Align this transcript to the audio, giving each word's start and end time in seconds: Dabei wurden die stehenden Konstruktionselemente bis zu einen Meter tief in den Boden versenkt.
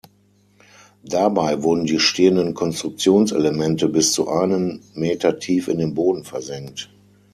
Dabei 1.05 1.61
wurden 1.61 1.85
die 1.85 1.99
stehenden 1.99 2.55
Konstruktionselemente 2.55 3.87
bis 3.87 4.13
zu 4.13 4.29
einen 4.29 4.81
Meter 4.95 5.37
tief 5.37 5.67
in 5.67 5.77
den 5.77 5.93
Boden 5.93 6.23
versenkt. 6.23 6.89